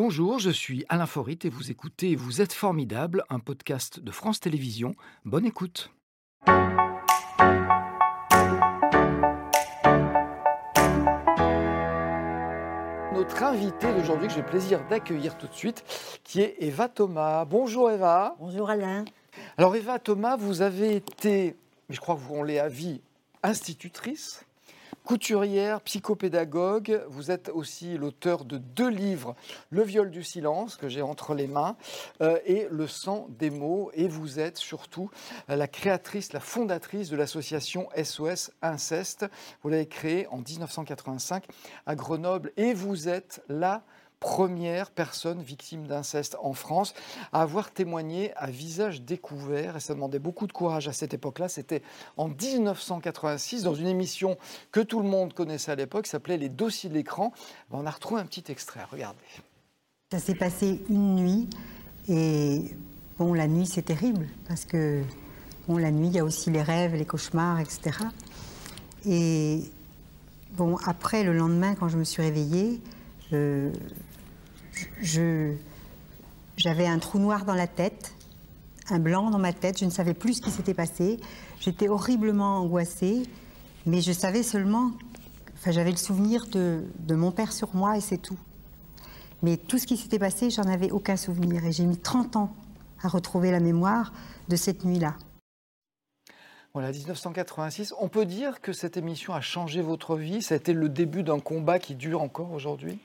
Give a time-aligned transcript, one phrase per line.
[0.00, 4.38] Bonjour, je suis Alain Forit et vous écoutez Vous êtes formidable, un podcast de France
[4.38, 4.94] Télévisions.
[5.24, 5.90] Bonne écoute.
[13.12, 15.82] Notre invitée d'aujourd'hui, que j'ai le plaisir d'accueillir tout de suite,
[16.22, 17.44] qui est Eva Thomas.
[17.44, 18.36] Bonjour Eva.
[18.38, 19.04] Bonjour Alain.
[19.56, 21.56] Alors Eva Thomas, vous avez été,
[21.90, 23.00] je crois qu'on l'est à vie,
[23.42, 24.46] institutrice,
[25.08, 27.02] couturière, psychopédagogue.
[27.08, 29.36] Vous êtes aussi l'auteur de deux livres,
[29.70, 31.78] Le viol du silence, que j'ai entre les mains,
[32.20, 33.90] euh, et Le sang des mots.
[33.94, 35.10] Et vous êtes surtout
[35.48, 39.24] la créatrice, la fondatrice de l'association SOS Inceste.
[39.62, 41.46] Vous l'avez créée en 1985
[41.86, 42.52] à Grenoble.
[42.58, 43.84] Et vous êtes là
[44.20, 46.94] première personne victime d'inceste en France
[47.32, 49.76] à avoir témoigné à visage découvert.
[49.76, 51.48] Et ça demandait beaucoup de courage à cette époque-là.
[51.48, 51.82] C'était
[52.16, 54.36] en 1986 dans une émission
[54.72, 57.32] que tout le monde connaissait à l'époque, s'appelait Les dossiers de l'écran.
[57.70, 58.80] On a retrouvé un petit extrait.
[58.90, 59.18] Regardez.
[60.10, 61.50] Ça s'est passé une nuit
[62.08, 62.62] et
[63.18, 65.02] bon, la nuit c'est terrible parce que
[65.68, 67.98] bon, la nuit il y a aussi les rêves, les cauchemars, etc.
[69.04, 69.70] Et
[70.52, 72.80] bon, après le lendemain quand je me suis réveillée,
[73.32, 73.72] euh,
[76.56, 78.14] j'avais un trou noir dans la tête,
[78.90, 81.18] un blanc dans ma tête, je ne savais plus ce qui s'était passé.
[81.60, 83.24] J'étais horriblement angoissée,
[83.86, 84.92] mais je savais seulement,
[85.54, 88.38] enfin j'avais le souvenir de, de mon père sur moi et c'est tout.
[89.42, 92.54] Mais tout ce qui s'était passé, j'en avais aucun souvenir et j'ai mis 30 ans
[93.02, 94.12] à retrouver la mémoire
[94.48, 95.14] de cette nuit-là.
[96.74, 97.94] Voilà, 1986.
[97.98, 100.42] On peut dire que cette émission a changé votre vie?
[100.42, 102.98] Ça a été le début d'un combat qui dure encore aujourd'hui?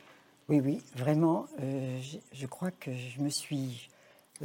[0.49, 1.45] Oui, oui, vraiment.
[1.61, 1.99] Euh,
[2.33, 3.89] je, crois que je me suis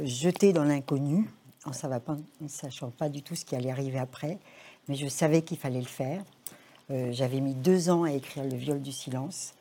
[0.01, 1.29] jetée dans l'inconnu
[1.65, 1.71] en
[2.41, 4.37] ne sachant pas du tout ce qui allait arriver après.
[4.87, 6.23] Mais je savais qu'il fallait le faire.
[6.89, 9.53] Euh, j'avais mis deux ans à écrire Le viol du silence.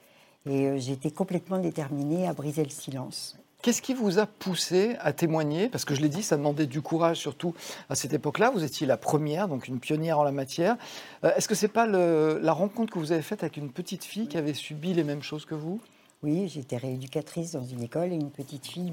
[0.46, 3.36] Et euh, j'étais complètement déterminée à briser le silence.
[3.60, 5.68] Qu'est-ce qui vous a poussé à témoigner?
[5.68, 7.52] Parce que je l'ai dit, ça demandait du courage, surtout
[7.90, 8.50] à cette époque-là.
[8.50, 10.76] Vous étiez la première, donc une pionnière en la matière.
[11.24, 14.38] Est-ce que c'est pas la rencontre que vous avez faite avec une petite fille qui
[14.38, 15.80] avait subi les mêmes choses que vous?
[16.22, 18.90] Oui, j'étais rééducatrice dans une école et une petite fille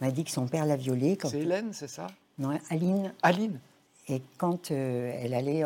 [0.00, 1.16] m'a dit que son père l'a violée.
[1.22, 2.08] C'est Hélène, c'est ça?
[2.38, 3.12] Non, Aline.
[3.22, 3.60] Aline
[4.08, 5.62] Et quand euh, elle allait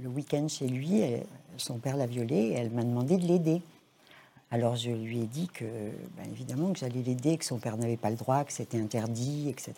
[0.00, 1.02] le week-end chez lui,
[1.56, 3.62] son père l'a violée et elle m'a demandé de l'aider.
[4.50, 7.96] Alors je lui ai dit que, ben, évidemment, que j'allais l'aider, que son père n'avait
[7.96, 9.72] pas le droit, que c'était interdit, etc.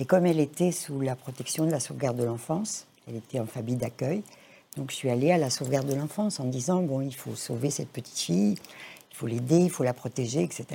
[0.00, 3.46] Et comme elle était sous la protection de la sauvegarde de l'enfance, elle était en
[3.46, 4.22] famille d'accueil,
[4.76, 7.70] donc je suis allée à la sauvegarde de l'enfance en disant, bon, il faut sauver
[7.70, 8.56] cette petite fille,
[9.18, 10.66] faut l'aider, il faut la protéger, etc.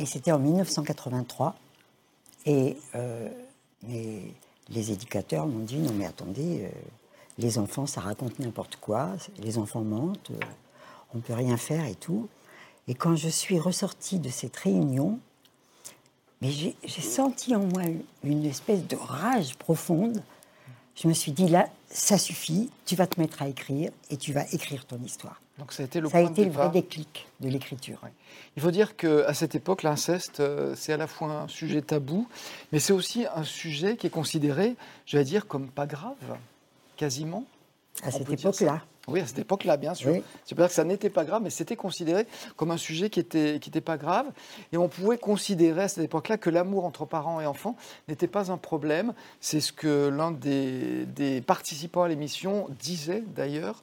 [0.00, 1.54] Et c'était en 1983.
[2.44, 3.28] Et euh,
[3.88, 6.68] les, éducateurs m'ont dit non mais attendez, euh,
[7.38, 10.44] les enfants ça raconte n'importe quoi, les enfants mentent, euh,
[11.14, 12.28] on peut rien faire et tout.
[12.88, 15.20] Et quand je suis ressortie de cette réunion,
[16.40, 17.82] mais j'ai senti en moi
[18.24, 20.20] une espèce de rage profonde.
[20.96, 24.32] Je me suis dit là, ça suffit, tu vas te mettre à écrire et tu
[24.32, 25.40] vas écrire ton histoire.
[25.58, 28.00] Donc ça a été le, ça a été le vrai déclic de l'écriture.
[28.56, 32.26] Il faut dire qu'à cette époque, l'inceste, euh, c'est à la fois un sujet tabou,
[32.72, 36.16] mais c'est aussi un sujet qui est considéré, je vais dire, comme pas grave,
[36.96, 37.44] quasiment.
[38.02, 38.82] À cette époque-là.
[39.08, 40.14] Oui, à cette époque-là, bien sûr.
[40.44, 42.26] C'est pas que ça n'était pas grave, mais c'était considéré
[42.56, 44.26] comme un sujet qui n'était qui était pas grave.
[44.72, 47.76] Et on pouvait considérer à cette époque-là que l'amour entre parents et enfants
[48.08, 49.12] n'était pas un problème.
[49.40, 53.82] C'est ce que l'un des, des, participants à l'émission disait d'ailleurs.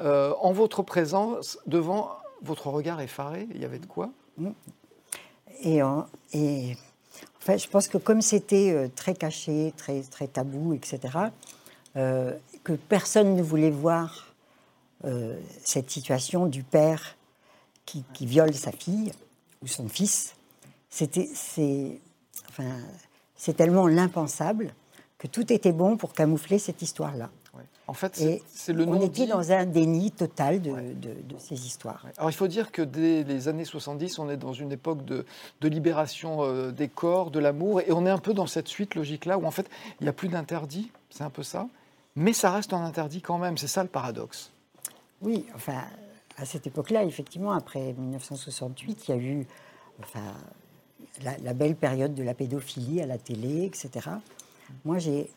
[0.00, 4.10] Euh, en votre présence, devant votre regard effaré, il y avait de quoi?
[4.38, 4.50] Mm.
[5.62, 5.80] et,
[6.32, 6.76] et
[7.38, 11.00] enfin, je pense que comme c'était euh, très caché, très, très tabou, etc.,
[11.96, 12.32] euh,
[12.64, 14.33] que personne ne voulait voir
[15.04, 17.16] euh, cette situation du père
[17.84, 19.12] qui, viole sa fille
[19.62, 20.34] ou son fils,
[20.88, 22.00] c'était, c'est,
[22.48, 22.78] enfin,
[23.36, 24.74] c'est tellement l'impensable
[25.18, 27.30] que tout était bon pour camoufler cette histoire-là.
[27.86, 30.72] En fait, c'est, le On était dans un déni total de,
[31.38, 32.06] ces histoires.
[32.16, 35.26] Alors il faut dire que dès les années 70, on est dans une époque de,
[35.62, 39.36] libération euh, des corps, de l'amour, et on est un peu dans cette suite logique-là
[39.36, 39.68] où en fait
[40.00, 41.68] il n'y a plus d'interdit, c'est un peu ça,
[42.16, 44.50] mais ça reste un interdit quand même, c'est ça le paradoxe.
[45.24, 45.82] Oui, enfin,
[46.36, 49.46] à cette époque-là, effectivement, après 1968, il y a eu
[50.00, 50.34] enfin,
[51.22, 54.10] la, belle période de la pédophilie à la télé, etc.
[54.84, 55.30] Moi, j'ai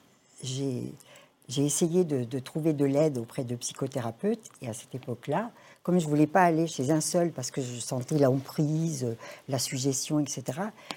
[1.48, 5.52] essayé de, trouver de l'aide auprès de psychothérapeutes, et à cette époque-là,
[5.84, 9.16] comme je ne voulais pas aller chez un seul parce que je sentais la emprise,
[9.48, 10.44] la suggestion, etc.,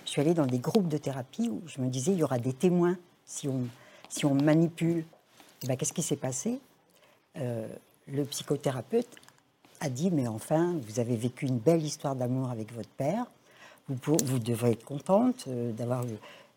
[0.04, 2.40] je suis allée dans des groupes de thérapie où je me disais, il y aura
[2.40, 3.68] des témoins si on,
[4.08, 5.04] si on manipule.
[5.64, 6.58] Ben, Qu'est-ce qui s'est passé?
[7.36, 7.68] Euh,
[8.12, 9.08] le psychothérapeute
[9.80, 13.24] a dit, mais enfin, vous avez vécu une belle histoire d'amour avec votre père,
[13.88, 16.04] vous, vous devrez être contente euh, d'avoir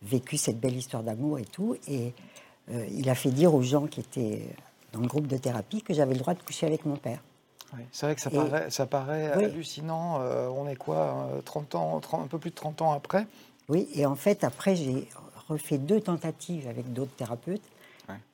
[0.02, 1.78] vécu cette belle histoire d'amour et tout.
[1.88, 2.14] Et
[2.72, 4.42] euh, il a fait dire aux gens qui étaient
[4.92, 7.20] dans le groupe de thérapie que j'avais le droit de coucher avec mon père.
[7.92, 10.20] c'est vrai que ça paraît, ça paraît hallucinant.
[10.22, 13.26] Euh, on est quoi 30 ans, un peu plus de 30 ans après?
[13.70, 15.08] Oui, et en fait, après, j'ai
[15.48, 17.64] refait deux tentatives avec d'autres thérapeutes.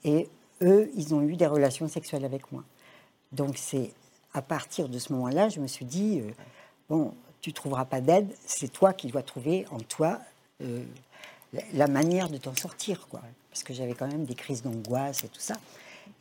[0.04, 0.27] Et
[0.62, 2.63] eux, ils ont eu des relations sexuelles avec moi.
[3.31, 3.91] Donc c'est
[4.33, 6.31] à partir de ce moment-là, je me suis dit, euh,
[6.89, 10.19] bon, tu trouveras pas d'aide, c'est toi qui dois trouver en toi
[10.61, 10.83] euh,
[11.73, 13.21] la manière de t'en sortir, quoi.
[13.49, 15.55] Parce que j'avais quand même des crises d'angoisse et tout ça.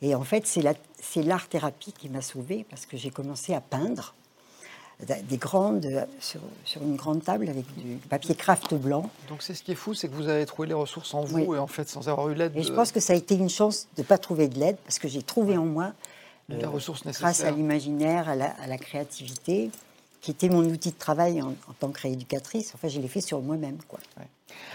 [0.01, 4.15] Et en fait, c'est l'art-thérapie qui m'a sauvée parce que j'ai commencé à peindre
[5.05, 6.41] des grandes, sur,
[6.81, 9.09] une grande table avec du papier craft blanc.
[9.29, 11.55] Donc c'est ce qui est fou, c'est que vous avez trouvé les ressources en vous
[11.55, 12.55] et en fait sans avoir eu l'aide.
[12.57, 14.77] Et je pense que ça a été une chance de ne pas trouver de l'aide
[14.83, 15.93] parce que j'ai trouvé en moi,
[16.49, 17.27] la euh, ressource nécessaire.
[17.27, 19.71] grâce à l'imaginaire, à, la, créativité,
[20.21, 22.73] qui était mon outil de travail en, tant que rééducatrice.
[22.75, 23.77] Enfin, je l'ai fait sur moi-même.
[23.87, 23.99] Quoi.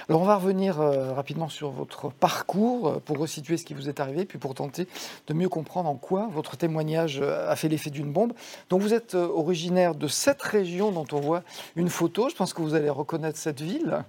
[0.08, 3.88] Alors on va revenir euh, rapidement sur votre parcours euh, pour resituer ce qui vous
[3.88, 4.86] est arrivé, puis pour tenter
[5.26, 8.32] de mieux comprendre en quoi votre témoignage a fait l'effet d'une bombe.
[8.70, 11.42] Donc vous êtes originaire de cette région dont on voit
[11.76, 12.28] une photo.
[12.28, 14.04] Je pense que vous allez reconnaître cette ville.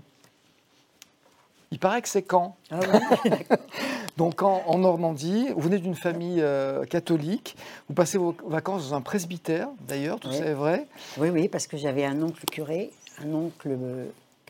[1.72, 2.56] Il paraît que c'est Caen.
[2.72, 2.80] Ah
[4.18, 6.42] Donc en, Normandie, vous venez d'une famille
[6.90, 7.58] catholique,
[7.90, 10.88] vous passez vos vacances dans un presbytère d'ailleurs, tout ça est vrai.
[11.18, 12.92] Oui, oui, parce que j'avais un oncle curé,
[13.22, 13.78] un oncle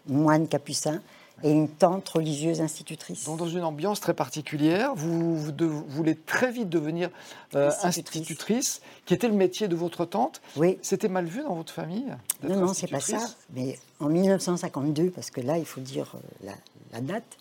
[0.08, 1.02] moine capucin
[1.44, 3.26] et une tante religieuse institutrice.
[3.26, 5.38] Donc dans une ambiance très particulière, vous,
[5.88, 7.10] voulez très vite devenir
[7.56, 8.82] euh, institutrice.
[9.06, 10.42] qui était le métier de votre tante.
[10.56, 10.78] Oui.
[10.82, 12.06] C'était mal vu dans votre famille
[12.44, 13.20] Non, non, c'est pas ça.
[13.54, 16.52] Mais en 1952, parce que là, il faut dire euh,
[16.94, 17.38] la, date,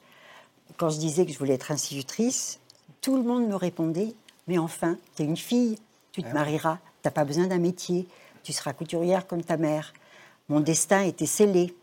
[0.77, 2.59] quand je disais que je voulais être institutrice,
[3.01, 4.15] tout le monde me répondait
[4.49, 5.79] Mais enfin, tu es une fille,
[6.13, 8.09] tu te ah marieras, tu n'as pas besoin d'un métier,
[8.43, 9.93] tu seras couturière comme ta mère.
[10.49, 11.75] Mon destin était scellé.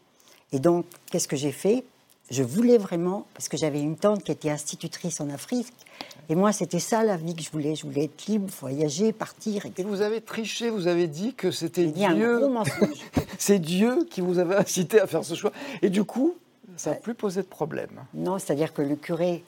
[0.51, 1.85] Et donc, qu'est-ce que j'ai fait?
[2.31, 5.73] Je voulais vraiment, parce que j'avais une tante qui était institutrice en Afrique,
[6.29, 7.75] et moi, c'était ça la vie que je voulais.
[7.75, 9.65] Je voulais être libre, voyager, partir.
[9.65, 12.49] Et vous avez triché, vous avez dit que c'était Dieu.
[13.37, 15.51] C'est Dieu qui vous avait incité à faire ce choix.
[15.81, 16.35] Et du coup,
[16.77, 17.89] ça n'a plus posé de problème.
[18.13, 19.43] Non, c'est-à-dire que le curé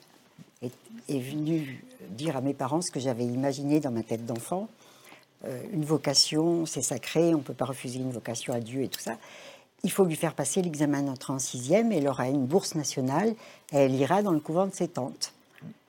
[0.62, 4.68] est, venu dire à mes parents ce que j'avais imaginé dans ma tête d'enfant.
[5.46, 8.88] Euh, une vocation, c'est sacré, on ne peut pas refuser une vocation à Dieu et
[8.88, 9.16] tout ça
[9.84, 13.34] il faut lui faire passer l'examen d'entrée en sixième, elle aura une bourse nationale,
[13.70, 15.34] elle ira dans le couvent de ses tantes.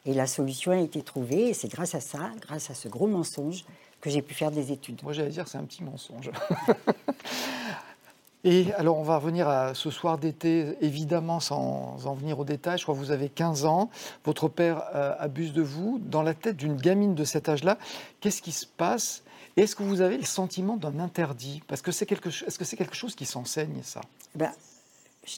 [0.05, 3.07] Et la solution a été trouvée, et c'est grâce à ça, grâce à ce gros
[3.07, 3.65] mensonge,
[4.01, 5.01] que j'ai pu faire des études.
[5.01, 6.29] Moi, j'allais dire, c'est un petit mensonge.
[8.43, 12.77] et alors, on va revenir à ce soir d'été, évidemment, sans en venir au détail.
[12.77, 13.89] Je crois que vous avez 15 ans.
[14.25, 15.99] Votre père euh, abuse de vous.
[16.03, 17.79] Dans la tête d'une gamine de cet âge-là,
[18.19, 19.23] qu'est-ce qui se passe?
[19.57, 21.61] Est-ce que vous avez le sentiment d'un interdit?
[21.67, 24.01] Parce que c'est quelque, est-ce que c'est quelque chose qui s'enseigne, ça?
[24.35, 24.51] Ben,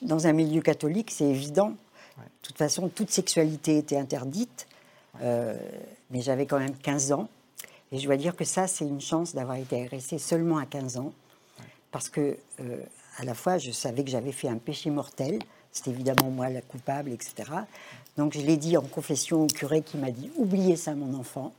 [0.01, 1.69] Dans un milieu catholique, c'est évident.
[2.17, 4.67] De toute façon, toute sexualité était interdite.
[5.21, 5.55] Euh,
[6.09, 7.29] mais j'avais quand même 15 ans.
[7.91, 10.97] Et je dois dire que ça, c'est une chance d'avoir été agressée seulement à 15
[10.97, 11.13] ans.
[11.91, 12.83] Parce que, euh,
[13.17, 15.39] à la fois, je savais que j'avais fait un péché mortel.
[15.71, 17.51] C'était évidemment moi la coupable, etc.
[18.17, 21.53] Donc je l'ai dit en confession au curé qui m'a dit Oubliez ça, mon enfant.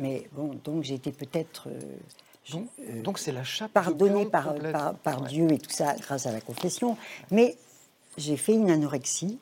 [0.00, 1.68] Mais bon, donc j'ai été peut-être.
[1.68, 4.54] Euh, euh, donc c'est la chape pardonné par,
[5.04, 6.96] par, Dieu et tout ça grâce à la confession.
[7.30, 7.56] Mais
[8.16, 9.38] j'ai fait une anorexie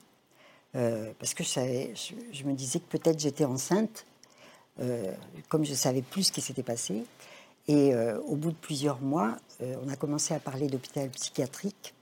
[0.75, 4.05] euh, parce que je, je, me disais que peut-être j'étais enceinte,
[5.49, 7.05] comme je savais plus ce qui s'était passé.
[7.69, 7.93] Et
[8.27, 11.95] au bout de plusieurs mois, on a commencé à parler d'hôpital psychiatrique.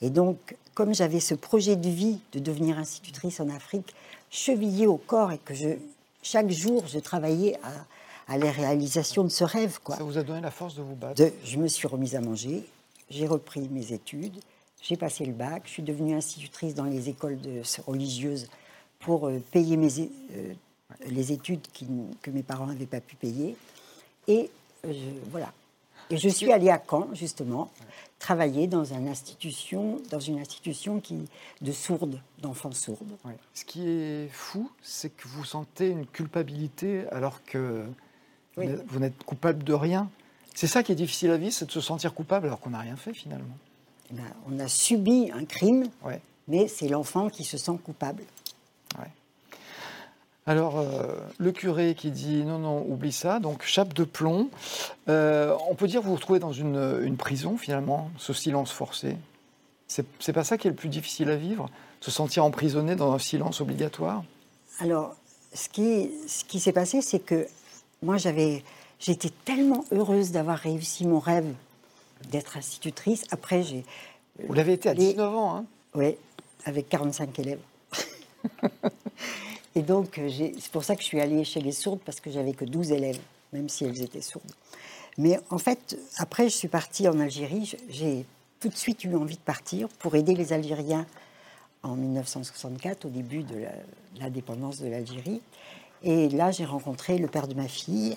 [0.00, 3.94] Et donc, comme j'avais ce projet de vie de devenir institutrice en Afrique,
[4.30, 5.76] chevillée au corps et que je,
[6.22, 7.58] chaque jour, je travaillais
[8.28, 9.78] à, la réalisation de ce rêve.
[9.82, 9.96] Quoi.
[9.96, 12.64] Ça vous a donné la force de vous battre Je me suis remise à manger,
[13.10, 14.38] j'ai repris mes études,
[14.80, 18.48] j'ai passé le bac, je suis devenue institutrice dans les écoles de, religieuses
[19.00, 20.54] pour euh, payer mes, euh,
[21.06, 21.60] les études
[22.22, 23.56] que mes parents n'avaient pas pu payer.
[24.28, 24.50] Et
[24.86, 24.92] euh,
[25.30, 25.52] voilà.
[26.12, 27.70] Et je suis allée à Caen, justement,
[28.18, 31.24] travailler dans une institution, dans une institution qui,
[31.62, 32.98] de sourdes, d'enfants sourds.
[33.54, 37.86] Ce qui est fou, c'est que vous sentez une culpabilité alors que
[38.56, 40.10] vous n'êtes coupable de rien.
[40.54, 42.80] C'est ça qui est difficile à vivre, c'est de se sentir coupable alors qu'on n'a
[42.80, 43.56] rien fait finalement.
[44.10, 45.88] Eh ben, on a subi un crime,
[46.46, 48.22] mais c'est l'enfant qui se sent coupable.
[50.46, 54.50] Alors, euh, le curé qui dit non, non, oublie ça, donc chape de plomb.
[55.08, 59.16] Euh, on peut dire que vous vous retrouvez dans une, prison, finalement, ce silence forcé.
[59.86, 61.68] C'est pas ça qui est le plus difficile à vivre
[62.00, 64.24] Se sentir emprisonné dans un silence obligatoire?
[64.80, 65.14] Alors,
[65.52, 67.46] ce qui, ce qui s'est passé, c'est que
[68.02, 68.64] moi, j'avais,
[68.98, 71.52] j'étais tellement heureuse d'avoir réussi mon rêve
[72.30, 73.24] d'être institutrice.
[73.30, 73.84] Après, j'ai
[74.48, 75.64] Vous l'avez été à 19 ans, hein?
[75.94, 76.16] Oui,
[76.64, 77.60] avec 45 élèves.
[79.74, 82.30] et donc, euh, c'est pour ça que je suis allée chez les sourdes, parce que
[82.30, 83.18] j'avais que 12 élèves,
[83.52, 84.52] même si elles étaient sourdes.
[85.18, 87.74] Mais en fait, après, je suis partie en Algérie.
[87.88, 88.24] J'ai
[88.60, 91.06] tout de suite eu envie de partir pour aider les Algériens
[91.82, 93.56] en 1964, au début de
[94.20, 95.40] l'indépendance de l'Algérie.
[96.02, 98.16] Et là, j'ai rencontré le père de ma fille,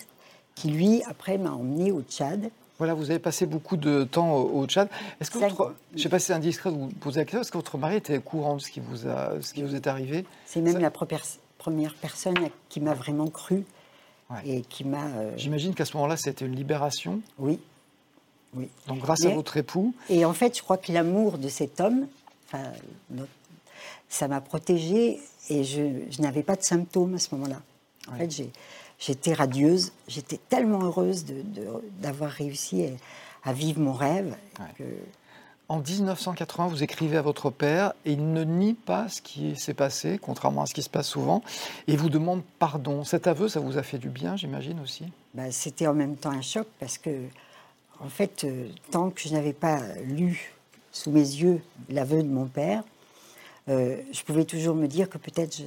[0.55, 2.49] qui lui, après, m'a emmené au Tchad.
[2.77, 4.89] Voilà, vous avez passé beaucoup de temps au, Tchad.
[5.21, 7.51] Est-ce que votre, je sais pas si c'est indiscret de vous poser la question, est-ce
[7.51, 10.25] que votre mari était courant de ce qui vous, a, ce qui vous est arrivé?
[10.45, 11.23] C'est même la première
[12.01, 13.63] personne qui m'a vraiment cru
[14.45, 15.05] et qui m'a.
[15.05, 17.21] Euh, J'imagine qu'à ce moment-là, c'était une libération.
[17.37, 17.59] Oui,
[18.55, 18.69] oui.
[18.87, 19.93] Donc grâce à votre époux.
[20.09, 22.07] Et en fait, je crois que l'amour de cet homme,
[24.09, 25.19] ça m'a protégée
[25.49, 27.61] et je, n'avais pas de symptômes à ce moment-là.
[28.11, 28.29] En fait,
[28.99, 31.25] j'étais radieuse, j'étais tellement heureuse
[31.99, 32.87] d'avoir réussi
[33.43, 34.35] à, vivre mon rêve.
[35.67, 39.73] En 1980, vous écrivez à votre père et il ne nie pas ce qui s'est
[39.73, 41.41] passé, contrairement à ce qui se passe souvent,
[41.87, 43.03] et vous demande pardon.
[43.03, 45.05] Cet aveu, ça vous a fait du bien, j'imagine aussi?
[45.33, 47.09] Bah, C'était en même temps un choc parce que,
[47.99, 50.53] en fait, euh, tant que je n'avais pas lu
[50.91, 52.83] sous mes yeux l'aveu de mon père,
[53.67, 55.57] euh, je pouvais toujours me dire que peut-être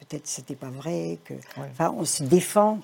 [0.00, 2.80] peut-être c'était pas vrai, que enfin on se défend.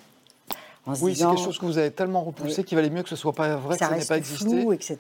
[0.87, 3.17] En oui, c'est quelque chose que vous avez tellement repoussé qu'il valait mieux que ce
[3.17, 4.61] soit pas vrai, ça que ça n'ait pas existé.
[4.63, 4.97] Flou, etc.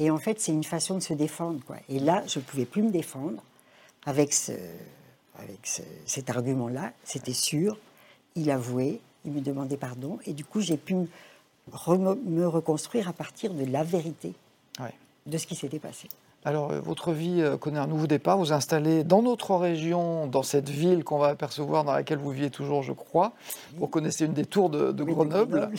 [0.00, 1.60] Et en fait, c'est une façon de se défendre.
[1.64, 1.76] Quoi.
[1.88, 3.40] Et là, je ne pouvais plus me défendre
[4.06, 4.52] avec, ce,
[5.38, 6.92] avec cet argument-là.
[7.04, 7.78] C'était sûr.
[8.34, 10.18] Il avouait, il me demandait pardon.
[10.26, 11.06] Et du coup, j'ai pu me,
[12.26, 14.32] me, reconstruire à partir de la vérité
[15.26, 16.08] de ce qui s'était passé.
[16.46, 18.36] Alors, euh, votre vie euh, connaît un nouveau départ.
[18.36, 22.50] Vous installez dans notre région, dans cette ville qu'on va apercevoir, dans laquelle vous vivez
[22.50, 23.32] toujours, je crois.
[23.78, 25.70] Vous connaissez une des tours de, Grenoble.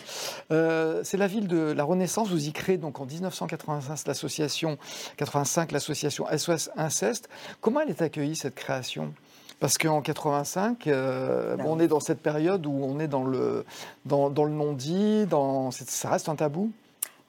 [0.52, 2.30] Euh, c'est la ville de la Renaissance.
[2.30, 4.78] Vous y créez donc en 1985 l'association
[5.18, 7.30] 85, l'association SOS Inceste.
[7.62, 9.14] Comment elle est accueillie cette création?
[9.60, 13.66] Parce qu'en 85, bah on est dans cette période où on est dans le,
[14.06, 15.26] dans, dans le non-dit,
[15.72, 16.72] ça reste un tabou?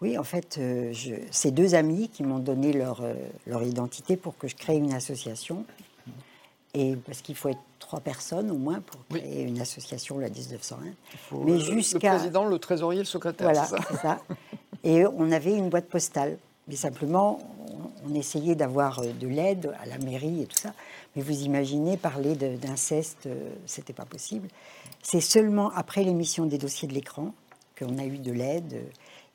[0.02, 0.92] Oui, en fait, euh,
[1.30, 3.14] c'est deux amis qui m'ont donné leur, euh,
[3.46, 5.64] leur identité pour que je crée une association.
[6.74, 10.92] Et parce qu'il faut être trois personnes au moins pour créer une association, la 1901.
[11.46, 13.50] Mais jusqu'à le président, le trésorier, le secrétaire.
[13.50, 14.20] Voilà, c'est ça.
[14.84, 16.36] Et on avait une boîte postale.
[16.68, 17.38] Mais simplement,
[18.04, 20.74] on, essayait d'avoir euh, de l'aide à la mairie et tout ça.
[21.14, 23.28] Mais vous imaginez, parler d'inceste,
[23.64, 24.48] c'était pas possible.
[25.02, 27.32] C'est seulement après l'émission des dossiers de l'écran
[27.78, 28.82] qu'on a eu de l'aide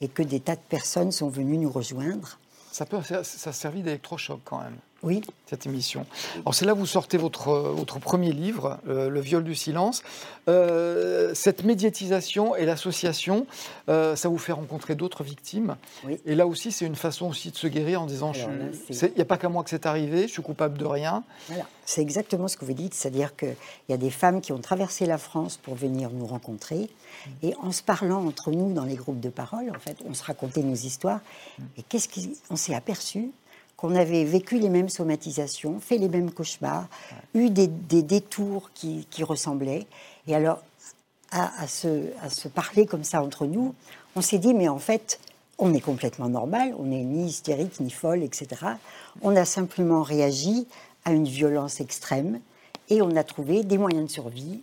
[0.02, 2.40] et que des tas de personnes sont venues nous rejoindre.
[2.72, 4.78] Ça, peut, ça, a servi d'électrochoc quand même.
[5.04, 5.22] Oui.
[5.48, 6.06] Cette émission.
[6.42, 10.04] Alors c'est là que vous sortez votre, votre premier livre, euh, Le viol du silence.
[10.48, 13.48] Euh, cette médiatisation et l'association,
[13.90, 15.76] euh, ça vous fait rencontrer d'autres victimes.
[16.06, 16.20] Oui.
[16.26, 18.32] Et là aussi, c'est une façon aussi de se guérir en disant,
[18.90, 21.24] il n'y a pas qu'à moi que c'est arrivé, je suis coupable de rien.
[21.48, 21.66] Voilà.
[21.86, 23.56] C'est exactement ce que vous dites, c'est-à-dire qu'il
[23.90, 26.90] y a des femmes qui ont traversé la France pour venir nous rencontrer.
[27.44, 30.24] Et en se parlant entre nous dans les groupes de parole, en fait, on se
[30.24, 31.20] racontait nos histoires.
[31.78, 32.08] Et qu'est-ce
[32.48, 33.32] qu'on s'est aperçu
[33.82, 36.86] qu'on avait vécu les mêmes somatisations, fait les mêmes cauchemars,
[37.34, 39.88] eu des, détours qui, ressemblaient.
[40.28, 40.62] Et alors,
[41.32, 41.88] à, se,
[42.22, 43.74] à, se, parler comme ça entre nous,
[44.16, 45.20] on s'est dit, mais en fait,
[45.58, 48.50] on est complètement normal, on n'est ni hystérique, ni folle, etc.
[49.24, 50.68] On a simplement réagi
[51.04, 52.40] à une violence extrême
[52.90, 54.62] et on a trouvé des moyens de survie,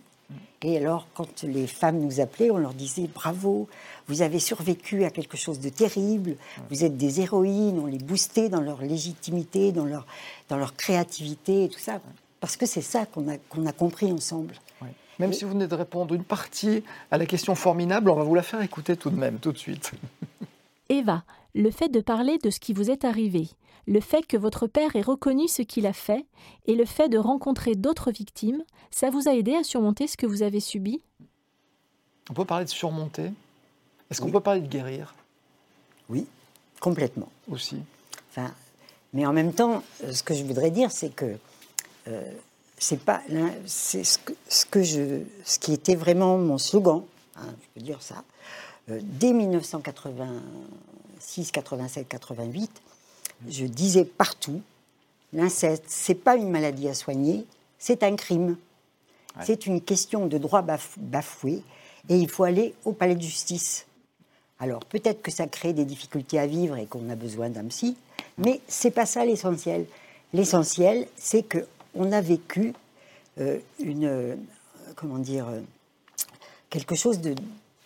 [0.61, 3.69] et alors, quand les femmes nous appelaient, on leur disait bravo,
[4.07, 6.35] vous avez survécu à quelque chose de terrible,
[6.69, 10.05] vous êtes des héroïnes, on les boostait dans leur légitimité, dans leur,
[10.49, 12.01] dans leur créativité et tout ça.
[12.41, 14.55] Parce que c'est ça qu'on a, qu'on a compris ensemble.
[15.17, 18.35] Même si vous venez de répondre une partie à la question formidable, on va vous
[18.35, 19.91] la faire écouter tout de même, tout de suite.
[20.87, 21.23] Eva,
[21.55, 23.49] le fait de parler de ce qui vous est arrivé,
[23.87, 26.25] le fait que votre père ait reconnu ce qu'il a fait
[26.65, 30.27] et le fait de rencontrer d'autres victimes, ça vous a aidé à surmonter ce que
[30.27, 31.01] vous avez subi?
[32.29, 33.31] On peut parler de surmonter?
[34.09, 35.15] Est-ce qu'on peut parler de guérir?
[36.09, 36.25] Oui,
[36.79, 37.29] complètement.
[37.49, 37.77] Aussi.
[38.29, 38.51] Enfin,
[39.13, 41.37] mais en même temps, euh, ce que je voudrais dire, c'est que
[42.07, 42.31] euh,
[42.77, 43.21] c'est pas
[43.65, 47.03] c'est ce que, ce que je ce qui était vraiment mon slogan,
[47.35, 48.23] hein, je peux dire ça.
[48.89, 49.33] Euh, dès
[51.19, 52.81] 1986, 87, 88,
[53.47, 54.61] je disais partout,
[55.33, 57.45] l'inceste, c'est pas une maladie à soigner,
[57.77, 58.57] c'est un crime.
[59.41, 60.65] C'est une question de droit
[60.97, 61.63] bafoué
[62.09, 63.85] et il faut aller au palais de justice.
[64.59, 67.95] Alors peut-être que ça crée des difficultés à vivre et qu'on a besoin d'un psy,
[68.37, 69.85] mais c'est pas ça l'essentiel.
[70.33, 72.73] L'essentiel, c'est que on a vécu
[73.39, 74.35] euh, une, euh,
[74.95, 75.61] comment dire, euh,
[76.69, 77.33] quelque chose de,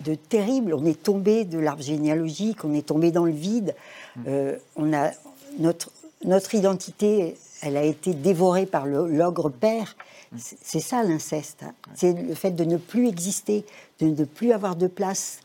[0.03, 0.73] de, terrible.
[0.73, 3.75] On est tombé de l'arbre généalogique, on est tombé dans le vide.
[4.15, 4.29] Mmh.
[4.75, 5.11] on a
[5.59, 5.91] notre,
[6.25, 9.95] notre identité, elle a été dévorée par l'ogre père.
[10.37, 11.63] C'est ça l'inceste.
[11.63, 11.73] Hein.
[11.93, 13.65] C'est le fait de ne plus exister,
[13.99, 15.39] de ne plus avoir de place.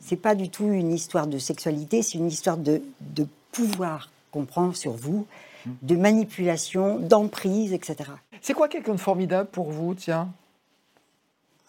[0.00, 4.44] C'est pas du tout une histoire de sexualité, c'est une histoire de, de pouvoir qu'on
[4.44, 5.26] prend sur vous,
[5.64, 5.70] hmm.
[5.82, 8.10] de manipulation, d'emprise, etc.
[8.42, 10.28] C'est quoi quelqu'un de formidable pour vous, tiens?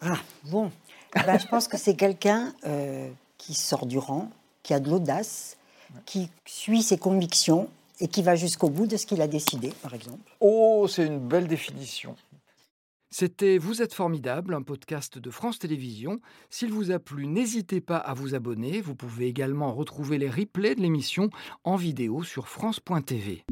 [0.02, 0.72] Ah, bon.
[1.16, 4.30] Ben, je pense que c'est quelqu'un euh, qui sort du rang,
[4.64, 5.58] qui a de l'audace,
[6.06, 7.70] qui suit ses convictions
[8.00, 10.32] et qui va jusqu'au bout de ce qu'il a décidé, par exemple.
[10.42, 12.16] Oh, c'est une belle définition.
[13.10, 16.20] C'était Vous êtes formidable, un podcast de France Télévisions.
[16.50, 18.82] S'il vous a plu, n'hésitez pas à vous abonner.
[18.82, 21.30] Vous pouvez également retrouver les replays de l'émission
[21.64, 23.46] en vidéo sur France.tv.